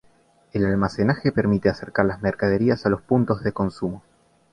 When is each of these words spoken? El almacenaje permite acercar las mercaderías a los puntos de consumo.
El 0.51 0.65
almacenaje 0.65 1.31
permite 1.31 1.69
acercar 1.69 2.07
las 2.07 2.23
mercaderías 2.23 2.87
a 2.87 2.89
los 2.89 3.03
puntos 3.03 3.43
de 3.43 3.51
consumo. 3.51 4.01